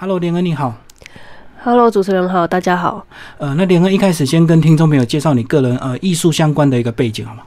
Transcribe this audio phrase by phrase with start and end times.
[0.00, 0.72] Hello，连恩你好。
[1.62, 3.06] Hello，主持人好，大家好。
[3.36, 7.42] 呃，那连恩一开始先跟听众朋友介绍你个人呃艺术相关的一个背景好吗？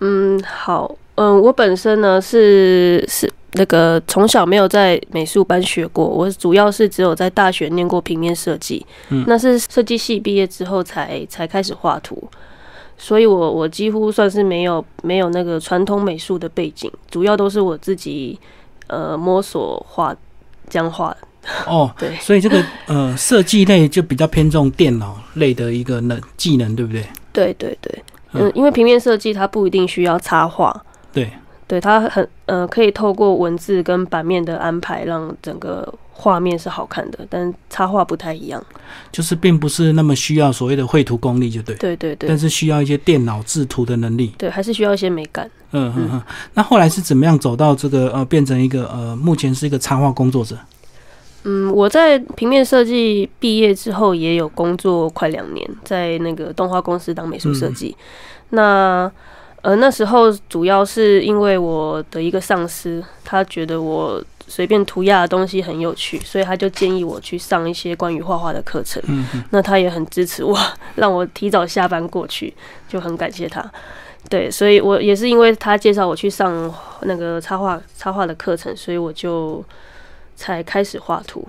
[0.00, 12.28] 嗯，好，嗯，我本身呢是是那个从小没有在美术班学过，我主要是只有在大学念过平面设计，嗯那是设计系毕业之后才才开始画图，
[12.98, 18.36] 所以我我几乎算是没有没有那个传统美术的背景，主要都是我自己
[18.88, 20.12] 呃摸索画
[20.68, 21.18] 这样画的。
[21.66, 27.04] 哦，对所以这个呃设计类就比较偏重电脑类的一个能技能，对不对？
[27.32, 31.30] 对对对，嗯嗯，因为平面设计它不一定需要插画，对，
[31.66, 38.64] 对，它很呃，可以透过文字跟版面的安排，让整个画面是好看的，但插画不太一样。
[39.10, 41.74] 就是并不是那么需要所谓的绘图功力，就对。
[41.76, 44.32] 对对对但是需要一些电脑制图的能力。
[44.38, 45.50] 对，还是需要一些美感。
[45.72, 46.22] 嗯嗯嗯。
[46.52, 50.56] 那后来是怎么样走到这个呃变成一个呃目前是一个插画工作者？
[51.44, 57.96] 嗯，我在平面设计毕业之后，也有工作快两年，在那个动画公司当美术设计。
[58.50, 59.10] 那
[59.62, 69.02] 呃那时候主要是因为我的一个上司，他觉得我随便涂鸦的东西很有趣，所以他就建议我去上一些关于画画的课程。
[69.50, 70.58] 那他也很支持我，
[70.96, 72.52] 让我提早下班过去，
[72.88, 73.64] 就很感谢他。
[74.28, 79.64] 对，所以我也是因为他介绍我去上那个插画插画的课程，所以我就
[80.36, 81.46] 才开始画图。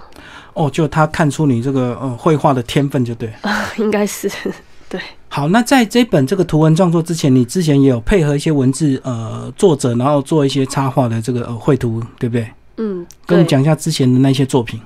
[0.54, 3.34] 哦，就他看出你这个呃绘画的天分，就对。
[3.78, 4.32] 应该是
[4.88, 12.48] 对好，那在这本这个图文创作之前，你之前也有配合一些文字呃作者，然后做一些插画的这个呃绘图，对不对？
[12.78, 14.80] 嗯，跟我们，讲一下之前的那些作品。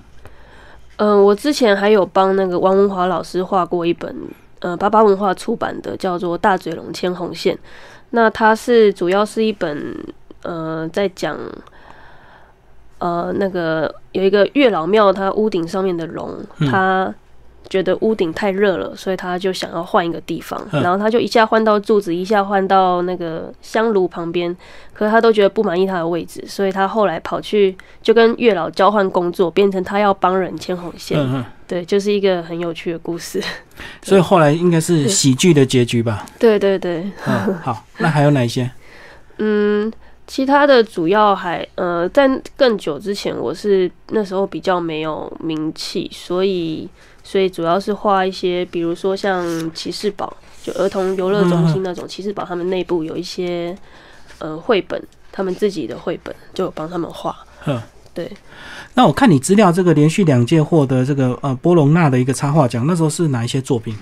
[0.98, 4.16] 嗯、我之前还有帮那个王文华老师画过一本，
[4.60, 7.56] 呃，八八文化出版的，叫做《大嘴龙牵红线》。
[8.10, 9.96] 那它是主要是一本，
[10.42, 11.38] 呃，在讲，
[13.00, 17.14] 呃，那个有一个月老庙，它屋顶上面的龙，嗯
[17.70, 24.58] 觉得屋顶太热了，所以他就想要换一个地方，嗯然后他就一下换到柱子，一下换到那个香炉旁边，
[24.92, 31.46] 可是他都觉得不满意他的位置，所以他后来跑去就跟月老交换工作，变成他要帮人牵红线。
[31.68, 33.40] 对，就是一个很有趣的故事。
[34.02, 36.26] 所以后来应该是喜剧的结局吧？
[36.40, 38.72] 对对对，嗯，好，那还有哪一些？
[39.38, 39.94] 嗯，
[40.30, 46.88] 其他的主要还呃，在更久之前，我是那时候比较没有名气，所以
[47.24, 50.32] 所以主要是画一些，比如说像骑士堡，
[50.62, 53.76] 就儿童游乐中心那种骑士堡，他们内部有一些
[54.38, 55.02] 呃绘本，
[55.32, 57.36] 他们自己的绘本，就有帮他们画。
[57.66, 57.82] 嗯，
[58.14, 58.32] 对，
[58.94, 63.98] 那我看你资料，这个连续两届获得这个呃波隆纳的一个插画奖，那时候是哪一些作品？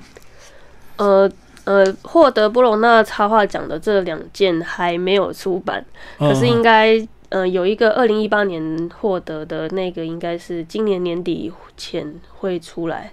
[0.97, 1.31] 呃
[1.67, 5.85] 呃，获得波隆纳插画奖的这两件还没有出版。
[6.17, 13.11] 可是应嗯该，呃，有一个二零一八年获得的那个，应该是今年年底前会出来。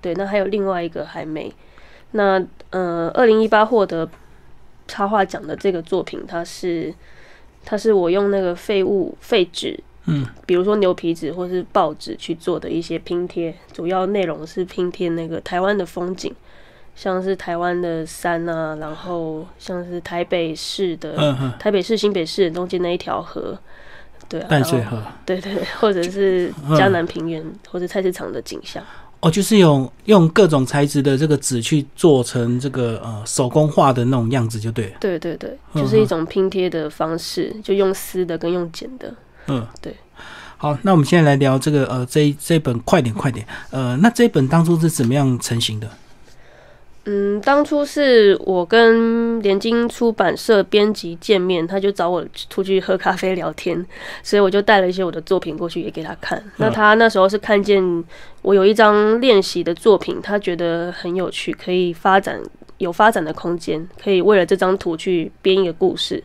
[0.00, 1.52] 对，那还有另外一个还没。
[2.10, 4.10] 那呃，二零一八获得
[4.88, 6.92] 插画奖的这个作品，它是
[7.64, 16.34] 它是我用那个废物废纸，嗯，比如说牛皮纸或是报纸去做的一些拼贴，主要内容是拼贴那个台湾的风景。
[16.94, 23.58] 像是台湾的山啊，然后像是台北市的嗯嗯，台北市、新北市中间那一条河，
[24.28, 28.82] 对啊，淡水河对对，对或者是嗯江南平原、或者菜市场的景象，
[29.20, 34.92] 哦，就是用用各种材质的这个纸去做成这个呃手工画的那种样子，就对了。
[35.00, 39.14] 对对对，嗯就是一种拼贴的方式，就用撕的跟用剪的。
[39.48, 39.94] 嗯，对。
[40.56, 45.90] 好，那我们现在来聊这个呃这一这一本快点快点，呃，那这一本当初是怎么样成型的？
[47.04, 53.84] 嗯，当初是我跟联经出版社编辑见面，他就找我出去喝咖啡聊天，
[54.22, 56.40] 所以我就带了一些我的作品过去也给他看。
[56.58, 57.82] 那他那时候是看见
[58.42, 62.40] 我有一张练习的作品，他觉得很有趣，可以发展
[62.78, 66.22] 有发展的空间，可以为了这张图去编一个故事。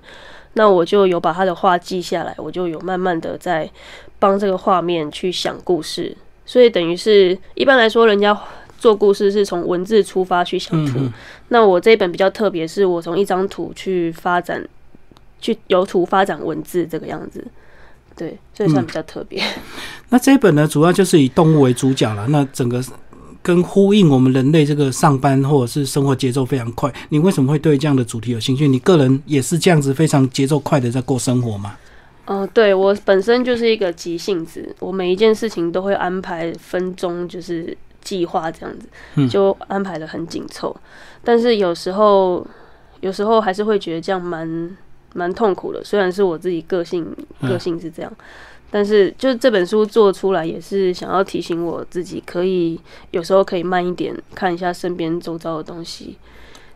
[0.54, 3.68] 那我就有把他的话记下来，我就有慢慢的在
[4.20, 6.16] 帮这个画面去想故事，
[6.46, 8.40] 所以等于是一般来说，人家
[8.78, 11.00] 做故事是从文字出发去想图，
[11.50, 14.64] 那我这一本比较特别，是我从一张图去发展，
[15.41, 17.46] 去由图发展文字这个样子，
[18.16, 19.41] 对，所以算比较特别。
[20.09, 22.28] 那这一本呢，主要就是以动物为主角了。
[22.28, 22.84] 那整个
[23.41, 26.94] 跟呼应我们人类这个上班或者是生活节奏非常快。
[27.09, 28.68] 你为什么会对这样的主题有兴趣？
[28.68, 31.76] 你个人也是这样子非常节奏快的在过生活吗？
[32.26, 37.78] 嗯、对我本身就是一个急性子，我每一件事情都会安排分钟，就是
[38.08, 40.74] 计划这样子，嗯就安排的很紧凑。
[41.26, 42.46] 但是有时候，
[43.02, 44.78] 有时候还是会觉得这样蛮
[45.14, 45.84] 蛮痛苦的。
[45.84, 47.06] 虽然是我自己个性
[47.42, 48.09] 嗯个性是这样，
[48.72, 52.80] 但是就是这本书做出来，也是想要提醒我自己，可以
[53.12, 56.18] 有时候可以慢一点，看一下身边周遭的东西。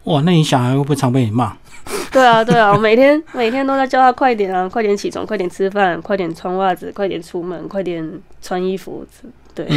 [0.05, 1.55] 哇，那你小孩会不会常被你骂？
[2.11, 9.05] 对啊，对啊，我每天 每天都在叫他快点啊，快点起床，快点吃饭，快点穿袜子，快点出门，快点穿衣服。
[9.53, 9.67] 对，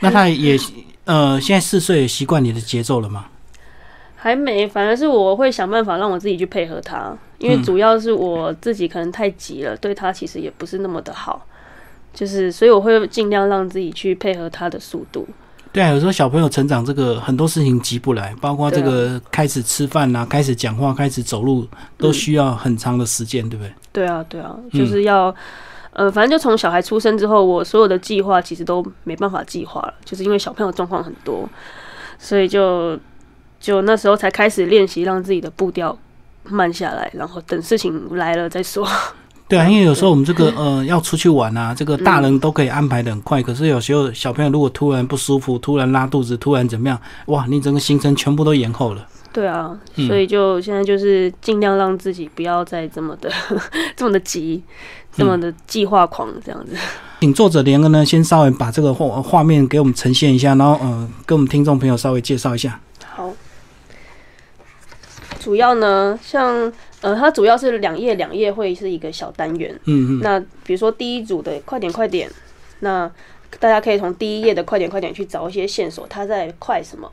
[0.00, 0.58] 那他也
[1.04, 3.26] 呃，现在四岁，习惯你的节奏了吗？
[4.14, 11.44] 还没，反而是我会想办法让我自己去配合他，因为主要是我自己可能太急了，对他其实也不是那么的好，
[12.14, 15.26] 就是所以我会尽量让自己去配合他的速度。
[15.72, 21.66] 对啊，有时候小朋友成长，这个很多事情急不来，包括这个开始吃饭啊，开始讲话，开始走路，
[21.98, 23.72] 都需要很长的时间，对不对？
[23.90, 25.34] 对啊，对啊，就是要，
[25.92, 31.48] 呃，反正就从小孩出生之后，我所有的计划其实都没办法计划了，就是因为小朋友状况很多，
[32.18, 32.98] 所以就
[33.60, 35.96] 就那时候才开始练习，让自己的步调
[36.44, 38.88] 慢下来，然后等事情来了再说。
[39.48, 49.06] 对啊，因为有时候我们这个呃要出去玩啊，这个大人都可以安排的很快，可是有时候小朋友如果突然不舒服、突然拉肚子、突然怎么样，哇，你整个行程全部都延后了。
[49.32, 53.30] 对啊，所以就现在就是尽量让自己不要再这么的
[53.96, 54.62] 这么的急，
[55.12, 56.76] 这么的计划狂这样子。
[57.20, 62.78] 请作者连个呢，先稍微把这个画画面给我们呈现一下，然后呃，跟我们听众朋友稍微介绍一下。
[63.06, 63.32] 好，
[65.40, 66.72] 主要呢，像。
[67.02, 69.74] 呃，它主要是两页两页会是一个小单元。
[69.86, 70.20] 嗯嗯。
[70.22, 72.30] 那比如说第一组的快点快点，
[72.78, 73.10] 那
[73.58, 77.10] 大家可以从第一页的快点快点去找一些线索，它在快什么？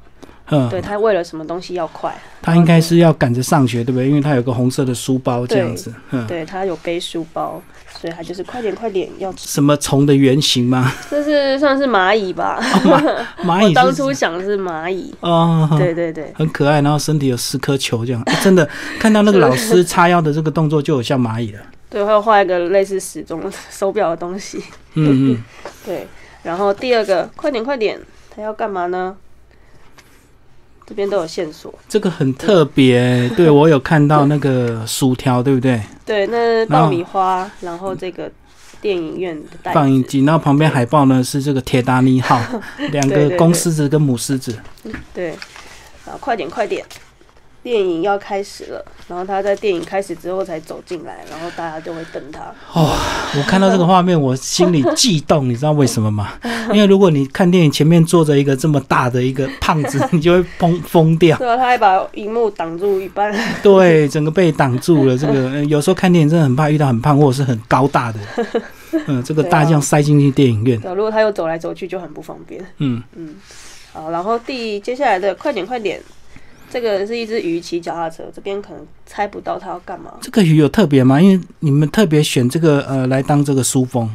[0.52, 2.16] 嗯，对他为了什么东西要快？
[2.42, 4.08] 他应该是要赶着上学，对不对？
[4.08, 5.94] 因为他有个红色的书包这样子。
[6.12, 7.62] 嗯，对他有背书包，
[8.00, 9.32] 所以他就是快点快点要。
[9.38, 10.92] 什么虫的原型吗？
[11.10, 12.60] 这是算是蚂蚁吧？
[13.44, 13.74] 蚂蚁。
[13.74, 15.14] 当初想的是蚂蚁。
[15.20, 15.68] 哦。
[15.78, 16.34] 对对对。
[16.36, 18.68] 很可爱，然后身体有四颗球这样，真的
[19.00, 21.60] 看到那个老师叉腰的这个动作就有像蚂蚁了。
[21.90, 24.64] 对，还有画一个类似时钟手表的东西。
[24.94, 25.44] 嗯嗯。
[25.86, 26.08] 对，
[26.44, 28.00] 然后第二个快点快点，
[28.36, 29.16] 他要干嘛呢？
[30.90, 33.30] 这边都有线索，这个很特别。
[33.38, 35.80] 对我有看到那个薯条，对不对？
[36.04, 38.32] 对，那爆米花，然后这个
[38.82, 42.42] 电影院的放映机，然后旁边海报呢是这个铁达尼号，
[42.90, 44.58] 两个公狮子跟母狮子。
[45.14, 45.34] 对，
[46.06, 46.84] 啊，快点快点。
[47.70, 52.40] 电影要开始了，然后他在电影开始之后才走进来，然后大家就会瞪他。
[52.74, 52.98] 哦，
[53.38, 56.34] 我看到这个画面，我心里悸动，你知道为什么吗？
[56.74, 61.38] 因为如果你看电影前面坐着一个这么大的一个胖子， 你就会疯疯掉。
[61.38, 63.32] 对啊，他还把荧幕挡住一半。
[63.62, 65.16] 对，整个被挡住了。
[65.16, 68.20] 这个有时候看电影真的很怕遇到很胖或者是很高大的。
[69.06, 70.82] 嗯，这个大将塞进去电影院。
[70.96, 72.66] 如果他又走来走去就很不方便。
[72.80, 73.36] 嗯嗯。
[73.94, 76.02] 好，然后第接下来的快点快点。
[76.70, 80.14] 这个是一只鱼骑脚踏车，这边可能猜不到它要干嘛。
[80.22, 81.20] 这个鱼有特别吗？
[81.20, 84.10] 因为你们特别选这个呃来当这个书封。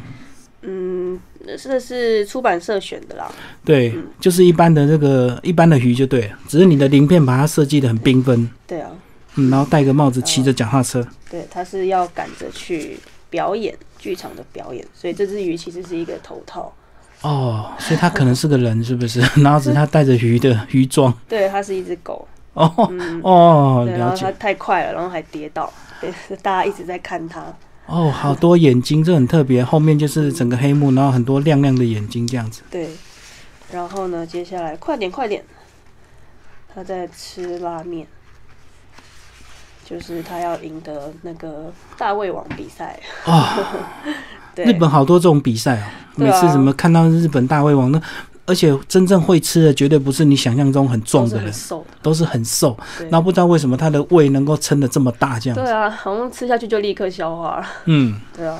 [0.61, 1.19] 嗯，
[1.61, 3.31] 这是出版社选的啦。
[3.63, 8.49] 对，就是一般的这个一般的鱼就对了，只是你的鳞片把它设计的很缤纷。
[8.65, 8.89] 对啊。
[9.35, 11.05] 嗯，然后戴个帽子，骑着脚踏车。
[11.29, 12.97] 对，它是要赶着去
[13.29, 16.73] 表演剧场的表演，所以这只鱼其实是一个头套。
[17.21, 19.19] 哦，所以它可能是个人，是不是？
[19.43, 21.13] 然后只是它带着鱼的鱼装。
[21.27, 22.25] 对，它是一只狗。
[22.55, 22.91] 哦
[23.21, 25.71] 哦，然后他太快了，然后还跌倒，
[26.01, 26.11] 对，
[26.41, 27.41] 大家一直在看他。
[27.85, 29.63] 哦，好多眼睛，这很特别。
[29.63, 32.63] 后面就是整个黑幕，然后很多亮亮的眼睛这样子。
[32.71, 32.89] 对，
[33.71, 35.43] 然后呢，接下来快点快点，
[36.73, 38.07] 他在吃拉面，
[39.83, 43.59] 就是他要赢得那个大胃王比赛啊。
[44.55, 48.01] 日本好多这种比赛啊，每次怎么看到日本大胃王那？
[48.45, 51.53] 而且真正会吃的绝对不是你想象中很壮的人，
[52.01, 52.77] 都是很瘦。
[53.09, 55.55] 然后不知道为什么他的胃能够撑得这么大，这样。
[55.55, 57.67] 对啊，好像吃下去就立刻消化了。
[57.85, 58.59] 嗯，对啊。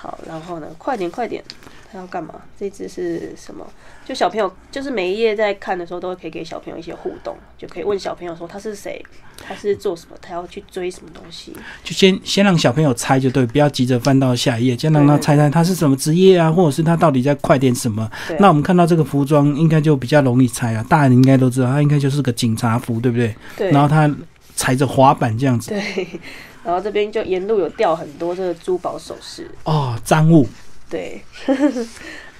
[0.00, 0.66] 好，然后呢？
[0.78, 1.42] 快点，快点。
[1.90, 2.34] 他要干嘛？
[2.58, 3.66] 这只是什么？
[4.04, 9.02] 就小朋友，就是每一页在看的时候，都会可以给小朋友一些互动，就可以问小朋友说他是谁，
[9.42, 11.52] 他是做什么，他要去追什么东西。
[11.82, 18.10] 就先先让小朋友猜就对，不要急着翻到下一页，先让他猜猜他是什么职业啊，或者是他到底在快点什么。
[18.38, 20.84] 那我们看到这个服装，应该就比较容易猜啊。
[20.88, 23.34] 大人应该都知道，他应该就是个警察服，对不对？
[23.56, 23.70] 对。
[23.70, 24.10] 然后他
[24.54, 25.70] 踩着滑板这样子。
[25.70, 26.06] 对。
[26.64, 29.50] 然后这边就沿路有掉很多这个珠宝首饰。
[29.64, 30.46] 哦，赃物。
[30.88, 31.22] 对，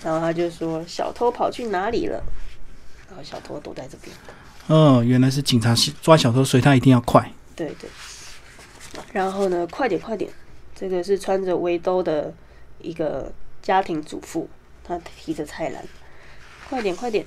[0.02, 2.22] 然后他就说：“小偷跑去哪里了？”
[3.08, 4.14] 然后小偷躲在这边。
[4.66, 7.30] 哦，原来是警察抓小偷，所以他一定要快。
[7.56, 7.88] 对对。
[9.12, 10.30] 然后呢，快点快点！
[10.74, 12.32] 这个是穿着围兜的
[12.80, 14.48] 一个家庭主妇，
[14.84, 15.84] 她提着菜篮。
[16.68, 17.24] 快点快点！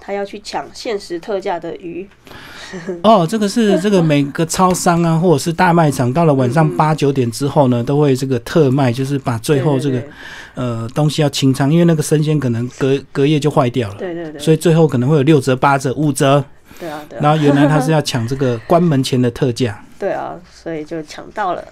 [0.00, 2.08] 他要去抢限时特价的鱼。
[3.02, 10.10] 哦，这个是这个每个超商啊，或者是大卖场，到了晚上八九点之后呢，都会这个特卖，就是把最后这个对
[10.54, 16.44] 呃东西要清仓，因为那个生鲜可能隔隔夜就坏掉了，对对对，所以最后可能会有六折、八折、五折。
[16.78, 19.84] 对啊对啊，然后原来他是要抢这个关门前的特价。
[19.98, 21.64] 对啊，所以就抢到了。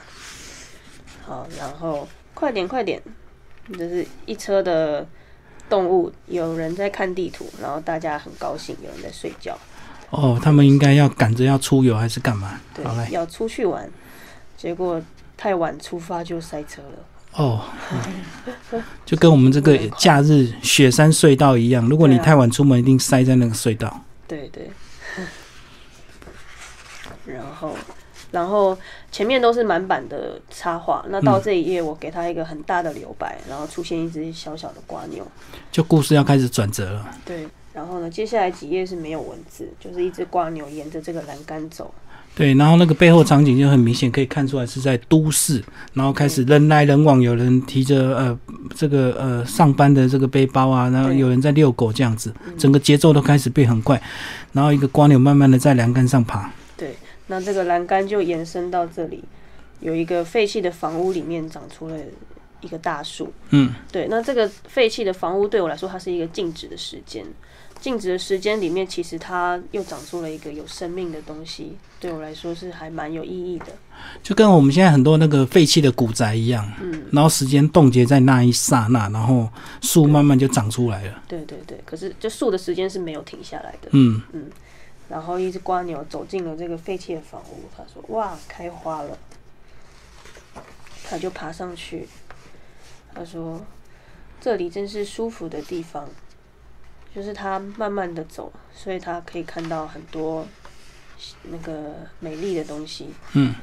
[1.25, 3.01] 好，然后快点快点，
[3.79, 5.07] 这是一车的
[5.69, 9.57] 动物，有人在看地图，然后大家很高兴，有人在睡觉，
[10.11, 12.61] 哦，他们应该要赶着要出游还是干嘛？
[12.75, 13.89] 对好，，要出去玩，
[14.57, 15.01] 结果
[15.37, 17.05] 太晚出发就塞车了。
[17.35, 17.63] 哦，
[18.73, 24.03] 嗯就跟我们这个假日雪山隧道一样，如果你太晚出门，一定塞在那个隧道。
[24.27, 24.71] 对对，
[27.27, 27.77] 然后
[28.31, 28.77] 然后
[29.11, 35.27] 前面都是满版的插画，那到嗯这一页我给他一个很大的留白，然后出现一只小小的瓜牛。
[35.73, 37.07] 就故事要开始转折了。
[37.25, 41.93] 对，然后呢，接下来几页是没有文字，就是一只瓜牛沿着这个栏杆走。
[42.35, 45.61] 对，然后那个背后场景就很明显可以看出来是在都市，
[45.95, 48.39] 然后开始人来人往，有人提着呃
[48.77, 54.01] 这个呃上班的这个背包啊，然后有人在遛狗这样子，嗯整个节奏都开始变很快，
[54.53, 56.49] 然后一个瓜牛慢慢的在栏杆上爬。
[57.29, 59.23] 对，那这个栏杆就延伸到这里，
[59.81, 61.97] 有一个废弃的房屋里面长出了
[62.61, 63.33] 一个大树。
[63.51, 67.25] 嗯，对，那这个废弃的房屋对我来说，它是一个静止的时间。
[67.81, 73.67] 静止的时间里面，其实它又长出了一个有生命的东西，对我来说是还蛮有意义的。
[74.21, 79.49] 就跟我们现在很多那个废弃的古宅一样，嗯，然后时间冻结在那一刹那，然后
[79.81, 81.23] 树慢慢就长出来了。
[81.29, 81.79] 对对对。
[81.85, 83.89] 可是就树的时间是没有停下来的。
[83.93, 84.47] 嗯嗯，
[85.09, 89.19] 然后一只瓜牛走进了这个废弃的房屋，他说：“哇，开花了。”
[91.09, 92.07] 他就爬上去，
[93.15, 93.61] 他说
[94.41, 96.09] ：“这里真是舒服的地方。”
[97.15, 100.47] 就是他慢慢的走，所以他可以看到很多
[101.45, 103.09] 那个美丽的东西。
[103.33, 103.55] 嗯，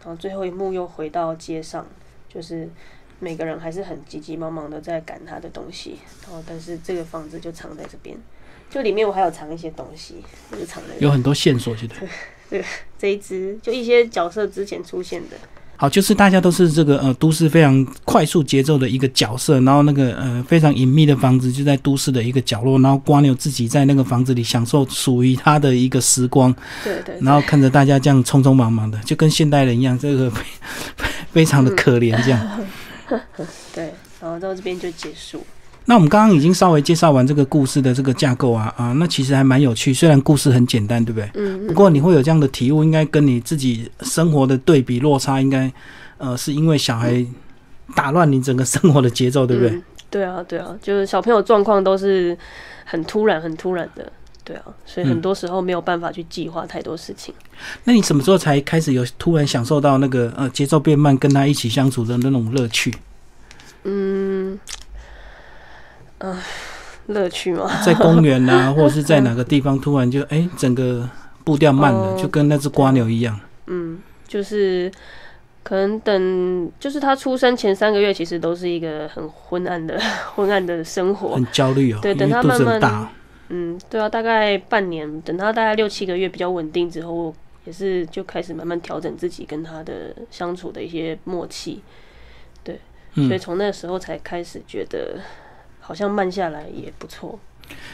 [0.00, 1.86] 然后最后一幕又回到街上，
[2.28, 2.68] 就是
[3.18, 8.16] 每个人还是很急急忙忙的在赶他的东西，然后但是这个房子就藏在这边，
[8.70, 10.16] 就里面我还有藏一些东西，
[10.50, 11.86] 就是藏有很多线索，觉
[12.50, 12.64] 得
[12.98, 15.36] 这一只，就一些角色之前出现的，
[15.76, 26.54] 好，就是大家都是这个呃都市非常快速节奏的一个角色，然后那个呃非常隐秘的房子就在都市的一个角落，然后瓜牛自己在那个房子里享受属于他的一个时光，
[26.84, 27.18] 对对。
[27.20, 30.44] 然后看着大家这样匆匆忙忙的，就跟现代人一样，这个 非
[31.32, 32.60] 非常的可怜这样。
[33.74, 35.44] 对，然后到这边就结束。
[35.86, 41.30] 那我们刚刚已经稍微介绍完这个故事的这个架构啊啊，那其实还蛮有趣，虽然故事很简单，对不对？
[41.34, 45.70] 嗯，不过你会有这样的体悟，应该跟你自己生活的对比落差，应该
[46.18, 47.24] 呃是因为小孩
[47.94, 49.70] 打乱你整个生活的节奏，对不对？
[49.70, 52.38] 嗯对啊，对啊，就是小朋友状况都是
[52.84, 54.12] 很突然、很突然的。
[54.44, 57.34] 对啊，所以很多时候没有办法去计划太多事情。
[57.82, 62.94] 那你什么时候才开始有突然享受到那个呃节奏变慢，跟他一起相处的那种乐趣？
[63.82, 64.56] 嗯，
[66.24, 66.36] 嗯、
[67.08, 71.08] 乐趣吗，在公园啊， 或者是在哪个地方，突然就哎、整个
[71.44, 73.38] 步调慢了，哦就跟那只瓜牛一样。
[73.66, 74.90] 嗯，就是
[75.62, 80.00] 可能等，就是他出生前三个月，其实都是一个很昏暗的、
[80.34, 81.34] 昏暗的生活。
[81.34, 83.08] 很焦虑哦，对等他慢慢。
[83.50, 87.34] 嗯，对啊，大概半年，等他大概六七个月比较稳定之后，
[87.66, 91.82] 也是就开始慢慢调整自己跟他的相处的一些默契，
[92.62, 92.80] 对
[93.14, 95.18] 所以嗯，从那个时候才开始觉得
[95.86, 97.38] 好像慢下来也不错。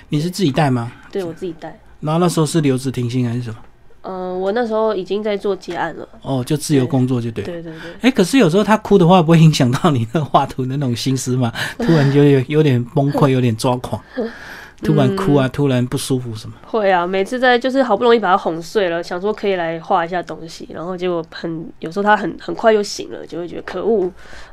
[0.09, 0.93] 你是自己带吗？
[1.11, 3.57] 对我自己带，然后那时候是留职停薪还是什么？
[4.03, 6.09] 嗯、我那时候已经在做结案了。
[6.23, 7.45] 哦，就自由工作就对。
[7.45, 11.53] 对对对，哎、可是有时候他哭的话，不会影响到你那画图的那种心思吗？
[11.79, 14.03] 突然就有有点崩溃，有点抓狂，
[14.83, 16.55] 突然哭啊，突然不舒服什么？
[16.67, 24.11] 会啊，每次在就是好不容易把他哄睡了，想说可以来画一下东西，然后结果很有时候他很很快又醒了，就会觉得可恶，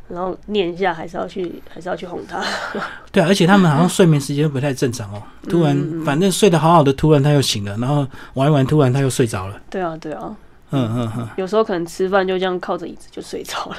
[0.09, 2.43] 然后念一下还是要去还是要去哄他。
[3.11, 5.21] 对啊，而且他们好像睡眠时间不太正常哦。
[5.49, 9.59] 突然，反正睡得好好的，突然他又醒了，然后玩一玩，突然他又睡着了。
[9.69, 10.35] 对啊对啊，
[10.71, 13.77] 嗯嗯嗯有时候可能吃饭就这样靠着椅子就睡着了。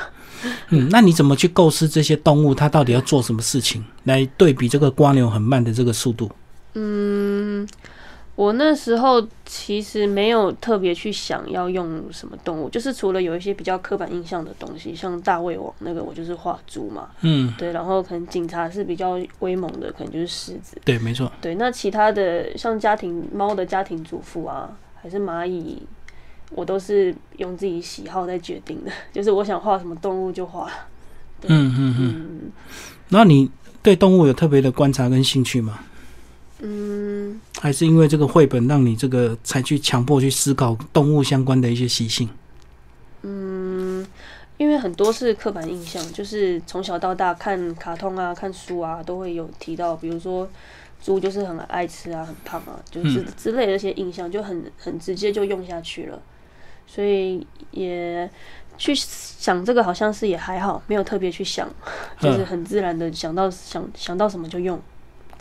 [0.70, 6.30] 嗯，那你怎么去构思这些动物它到底要做什么事情，来对比这个瓜牛很慢的这个速度？
[6.74, 7.68] 嗯，
[8.36, 20.80] 我那时候其实没有特别去想要用什么动物，就是除了有一些比较刻板印象的东西，像大胃王那个我就是画猪嘛，嗯，对，然后可能警察是比较威猛的，可能就是狮子。
[20.84, 21.30] 对，没错。
[21.40, 24.70] 对，那其他的像家庭猫的家庭主妇啊，
[25.02, 25.82] 还是蚂蚁，
[26.50, 30.70] 我都是用自己喜好在决定的， 就是我想画什么动物就画。
[31.46, 32.52] 嗯嗯嗯。
[33.10, 33.50] 那你
[33.82, 35.80] 对动物有特别的观察跟兴趣吗？
[36.60, 42.28] 嗯，还是因为这个绘本让你这个才去强迫去思考动物相关的一些习性？
[43.22, 44.04] 嗯，
[44.56, 50.48] 因为很多是刻板印象，就是从小到大看卡通啊、看书啊，都会有提到，比如说
[51.00, 56.20] 猪就是很爱吃啊、很胖啊，就是之类的一些印象，就很很直接就用下去了。
[56.88, 58.28] 所以也
[58.78, 61.68] 去想这个，好像是也还好，没有特别去想，
[62.18, 64.80] 就是很自然的想到想想到什么就用，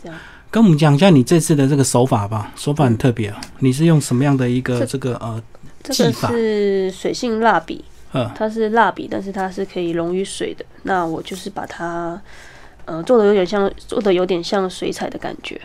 [0.00, 0.16] 这样。
[0.50, 5.42] 跟我们讲一下你这次的这个手法吧，手法很特别啊，你是用什么样的一个这个呃？
[5.80, 7.82] 这个是水性蜡笔，
[8.34, 10.64] 它是蜡笔，但是它是可以溶于水的。
[10.82, 12.20] 那我就是把它，
[12.84, 15.58] 呃，做的有点像，做的有点像水彩的感觉。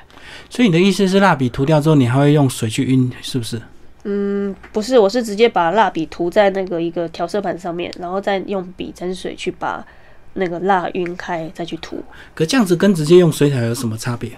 [0.49, 3.61] 所以你的意思是，蜡笔涂掉之后，你还会用水去晕，是不是？
[4.03, 9.85] 嗯，不是，我是直接把蜡笔涂在那个一个调色盘上面，然后再用笔沾水去把
[10.33, 12.03] 那个蜡晕开，再去涂。
[12.35, 14.31] 可这样子跟直接用水彩有什么差别？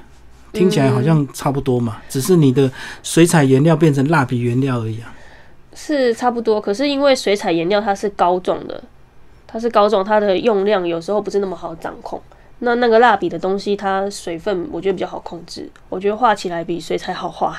[0.54, 2.72] 听起来好像差不多嘛，只是你的
[3.04, 5.14] 水彩颜料变成蜡笔原料而已啊。
[5.74, 8.82] 是差不多，可是因为水彩颜料它是膏状的，
[9.46, 12.22] 它是膏状，它的用量有时候不是那么好掌控。
[12.60, 17.58] 那那个蜡笔的东西，它水分我觉得比较好控制，我觉得画起来比水彩好画。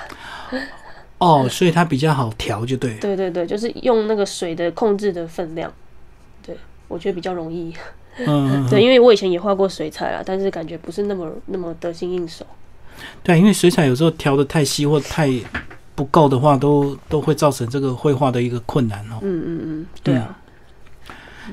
[1.18, 2.94] 哦，所以它比较好调，就对。
[2.98, 5.72] 对对对，就是用那个水的控制的分量，
[6.44, 6.56] 对
[6.88, 7.72] 我觉得比较容易。
[8.18, 12.44] 嗯， 对，因为我以前也画过水彩啦，但是感觉不是那么那么得心应手。
[13.22, 15.30] 对，因为水彩有时候调的太稀或太。
[15.96, 19.16] 不够的话，都都会造成这个绘画的一个困难哦。
[19.22, 20.38] 嗯嗯嗯，对啊。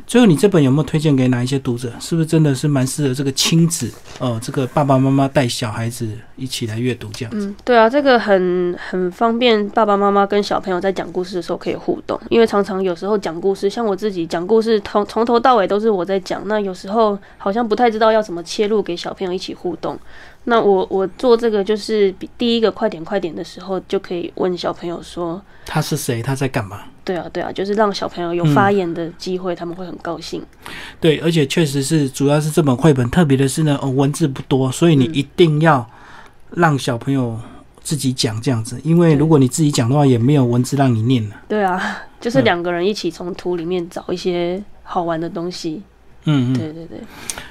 [0.06, 1.92] 最后，你这本有没有推荐给哪一些读者？
[2.00, 4.40] 是不是真的是蛮适合这个亲子哦？
[4.42, 7.48] 这个爸爸妈妈带小孩子一起来阅读这样子。
[7.48, 12.20] 嗯，对啊，这个很很方便，爸爸妈妈跟小朋友在讲故事的时候可以互动。
[12.30, 19.98] 因为常常有时候讲故事，像我自己讲故事，从从头到尾都是我在讲，那有时候好像不太知道要怎么切入给小朋友一起互动。
[20.46, 26.82] 那我我做这个就是第一个快点快点的时候，就可以问小朋友说他是谁，他在干嘛？
[27.04, 30.42] 对啊对啊，就是让小朋友有发言的机会，他们会很高兴。
[31.00, 35.86] 对，而且确实是，主要是这本绘本特别的是呢，哦，文字不多，所以你一定要
[36.52, 37.38] 让小朋友
[37.82, 41.36] 自己讲这样子，因为如果你自己讲的话，也没有文字让你念了。
[41.48, 45.74] 对啊， 就是两个人一起从图里面找一些好玩的东西。
[45.74, 45.84] 嗯
[46.26, 47.00] 嗯，对对对，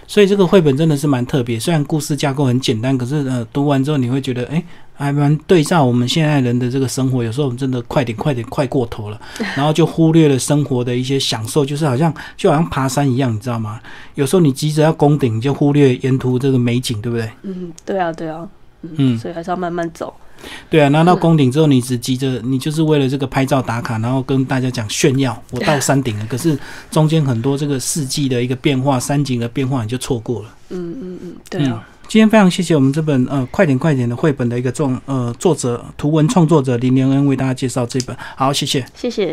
[0.06, 1.58] 所以这个绘本真的是蛮特别。
[1.61, 4.62] 虽然故事架构很简单，可是呃，读完之后你会觉得，哎，
[4.94, 7.22] 还蛮对照我们现在人的这个生活。
[7.22, 9.20] 有时候我们真的快点快点快过头了，
[9.54, 13.78] 然后就忽略了生活的一些享受，就是好像就好像爬山一样，你知道吗？
[14.14, 17.30] 有时候你急着要攻顶，就忽略沿途这个美景，对不对？
[17.42, 18.48] 嗯，对啊，对啊，
[18.82, 20.14] 嗯，所以还是要慢慢走。
[20.70, 26.26] 对啊，拿到宫顶之后，你只急着，你就是为了这个拍照打卡，然后跟大家讲炫耀，我到山顶了。
[26.26, 26.59] 可是
[26.90, 30.48] 中间很多这个四季的一个变化，山景的变化，你就错过了。
[30.70, 31.87] 嗯嗯嗯，对啊。
[32.09, 39.31] 今天非常谢谢我们这本呃快点快点的绘本的一个作呃作者图文创作者林连恩为大家介绍这本，好，谢谢，谢谢。